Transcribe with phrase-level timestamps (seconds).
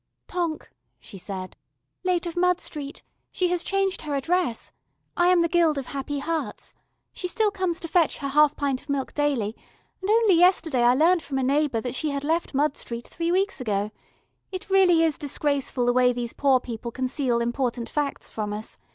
[0.27, 1.55] "Tonk," she said.
[2.03, 3.03] "Late of Mud Street.
[3.31, 4.71] She has changed her address.
[5.15, 6.73] I am the Guild of Happy Hearts.
[7.13, 9.55] She still comes to fetch her half pint of milk daily,
[10.01, 13.31] and only yesterday I learnt from a neighbour that she had left Mud Street three
[13.31, 13.91] weeks ago.
[14.51, 18.79] It really is disgraceful the way these poor people conceal important facts from us.